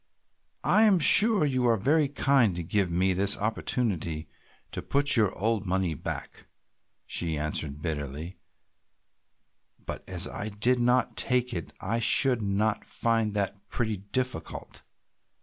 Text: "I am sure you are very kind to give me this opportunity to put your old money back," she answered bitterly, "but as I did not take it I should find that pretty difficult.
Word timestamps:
"I 0.63 0.81
am 0.81 0.97
sure 0.97 1.45
you 1.45 1.67
are 1.67 1.77
very 1.77 2.07
kind 2.07 2.55
to 2.55 2.63
give 2.63 2.89
me 2.89 3.13
this 3.13 3.37
opportunity 3.37 4.27
to 4.71 4.81
put 4.81 5.15
your 5.15 5.31
old 5.37 5.67
money 5.67 5.93
back," 5.93 6.47
she 7.05 7.37
answered 7.37 7.83
bitterly, 7.83 8.39
"but 9.85 10.03
as 10.09 10.27
I 10.27 10.49
did 10.49 10.79
not 10.79 11.15
take 11.15 11.53
it 11.53 11.71
I 11.79 11.99
should 11.99 12.41
find 12.83 13.35
that 13.35 13.67
pretty 13.69 13.97
difficult. 13.97 14.81